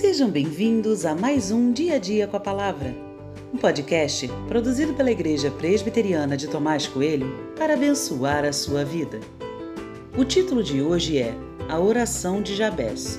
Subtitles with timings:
[0.00, 2.94] Sejam bem-vindos a mais um Dia a Dia com a Palavra,
[3.52, 9.18] um podcast produzido pela Igreja Presbiteriana de Tomás Coelho para abençoar a sua vida.
[10.16, 11.34] O título de hoje é
[11.68, 13.18] A Oração de Jabés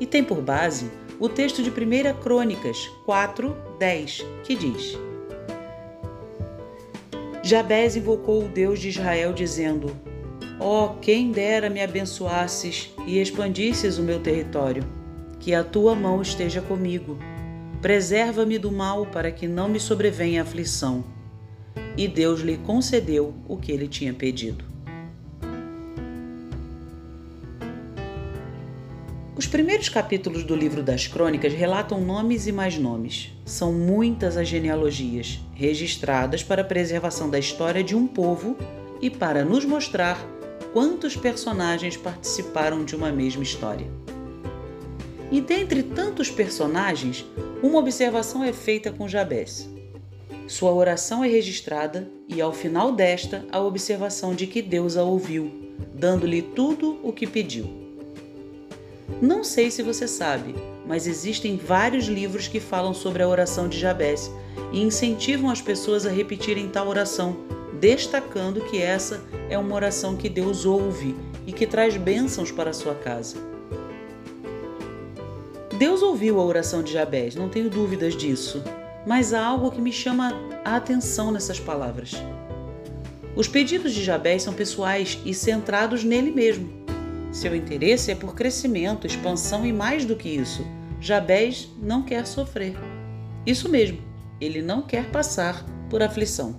[0.00, 4.98] e tem por base o texto de 1 Crônicas 4, 10, que diz:
[7.42, 9.94] Jabés invocou o Deus de Israel, dizendo:
[10.58, 14.98] Ó, oh, quem dera me abençoasses e expandisses o meu território
[15.40, 17.18] que a tua mão esteja comigo.
[17.80, 21.02] Preserva-me do mal para que não me sobrevenha aflição.
[21.96, 24.64] E Deus lhe concedeu o que ele tinha pedido.
[29.34, 33.32] Os primeiros capítulos do livro das Crônicas relatam nomes e mais nomes.
[33.46, 38.54] São muitas as genealogias registradas para a preservação da história de um povo
[39.00, 40.18] e para nos mostrar
[40.74, 43.86] quantos personagens participaram de uma mesma história.
[45.30, 47.24] E dentre tantos personagens,
[47.62, 49.68] uma observação é feita com Jabés.
[50.48, 55.48] Sua oração é registrada e, ao final desta, a observação de que Deus a ouviu,
[55.94, 57.70] dando-lhe tudo o que pediu.
[59.22, 63.78] Não sei se você sabe, mas existem vários livros que falam sobre a oração de
[63.78, 64.28] Jabés
[64.72, 67.36] e incentivam as pessoas a repetirem tal oração,
[67.78, 71.14] destacando que essa é uma oração que Deus ouve
[71.46, 73.59] e que traz bênçãos para a sua casa.
[75.80, 78.62] Deus ouviu a oração de Jabés, não tenho dúvidas disso,
[79.06, 82.12] mas há algo que me chama a atenção nessas palavras.
[83.34, 86.68] Os pedidos de Jabés são pessoais e centrados nele mesmo.
[87.32, 90.66] Seu interesse é por crescimento, expansão e mais do que isso.
[91.00, 92.76] Jabés não quer sofrer.
[93.46, 94.02] Isso mesmo,
[94.38, 96.56] ele não quer passar por aflição.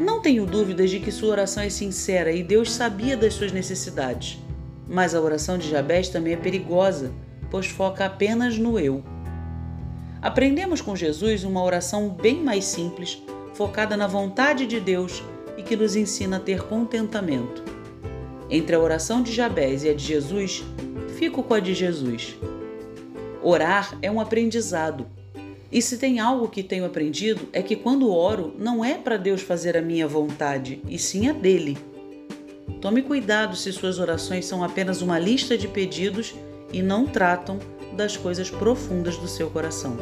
[0.00, 4.38] Não tenho dúvidas de que sua oração é sincera e Deus sabia das suas necessidades.
[4.88, 7.12] Mas a oração de Jabés também é perigosa
[7.50, 9.02] pois foca apenas no eu.
[10.20, 13.22] Aprendemos com Jesus uma oração bem mais simples,
[13.54, 15.22] focada na vontade de Deus
[15.56, 17.62] e que nos ensina a ter contentamento.
[18.50, 20.64] Entre a oração de Jabés e a de Jesus,
[21.18, 22.36] fico com a de Jesus.
[23.42, 25.06] Orar é um aprendizado.
[25.70, 29.42] E se tem algo que tenho aprendido é que quando oro, não é para Deus
[29.42, 31.76] fazer a minha vontade, e sim a dele.
[32.80, 36.34] Tome cuidado se suas orações são apenas uma lista de pedidos
[36.72, 37.58] e não tratam
[37.96, 39.96] das coisas profundas do seu coração.